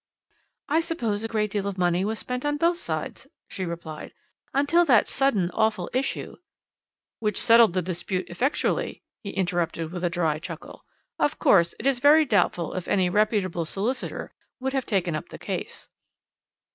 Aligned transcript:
"I 0.67 0.79
suppose 0.79 1.23
a 1.23 1.27
great 1.27 1.51
deal 1.51 1.67
of 1.67 1.77
money 1.77 2.03
was 2.03 2.17
spent 2.17 2.43
on 2.43 2.57
both 2.57 2.77
sides," 2.77 3.27
she 3.51 3.63
replied, 3.65 4.15
"until 4.51 4.83
that 4.85 5.07
sudden, 5.07 5.51
awful 5.51 5.91
issue" 5.93 6.37
"Which 7.19 7.39
settled 7.39 7.73
the 7.73 7.83
dispute 7.83 8.27
effectually," 8.27 9.03
he 9.21 9.29
interrupted 9.29 9.91
with 9.91 10.03
a 10.03 10.09
dry 10.09 10.39
chuckle. 10.39 10.85
"Of 11.19 11.37
course, 11.37 11.75
it 11.79 11.85
is 11.85 11.99
very 11.99 12.25
doubtful 12.25 12.73
if 12.73 12.87
any 12.87 13.11
reputable 13.11 13.63
solicitor 13.65 14.33
would 14.59 14.73
have 14.73 14.87
taken 14.87 15.15
up 15.15 15.29
the 15.29 15.37
case. 15.37 15.87